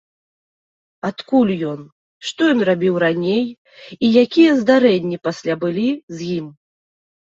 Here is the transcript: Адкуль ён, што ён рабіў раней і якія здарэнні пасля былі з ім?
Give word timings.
Адкуль 1.09 1.51
ён, 1.71 1.81
што 2.31 2.41
ён 2.55 2.59
рабіў 2.69 2.97
раней 3.05 3.45
і 3.51 4.13
якія 4.23 4.51
здарэнні 4.65 5.17
пасля 5.29 5.53
былі 5.65 5.89
з 6.19 6.31
ім? 6.39 6.47